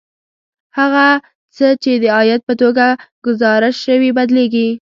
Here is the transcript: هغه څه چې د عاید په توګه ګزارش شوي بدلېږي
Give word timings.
هغه 0.77 1.07
څه 1.55 1.67
چې 1.83 1.91
د 2.03 2.05
عاید 2.15 2.41
په 2.47 2.53
توګه 2.61 2.85
ګزارش 3.25 3.75
شوي 3.85 4.09
بدلېږي 4.17 4.69